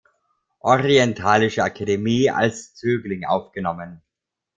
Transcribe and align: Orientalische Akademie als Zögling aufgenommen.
Orientalische 0.61 1.63
Akademie 1.63 2.31
als 2.31 2.73
Zögling 2.73 3.23
aufgenommen. 3.23 4.01